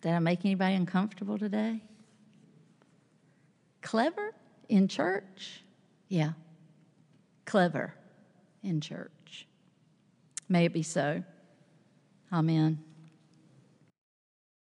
Did 0.00 0.12
I 0.12 0.18
make 0.18 0.44
anybody 0.44 0.74
uncomfortable 0.74 1.38
today? 1.38 1.82
Clever 3.82 4.34
in 4.68 4.88
church? 4.88 5.62
Yeah. 6.08 6.32
Clever 7.44 7.94
in 8.62 8.80
church. 8.80 9.46
May 10.48 10.66
it 10.66 10.72
be 10.72 10.82
so. 10.82 11.22
Amen. 12.32 12.82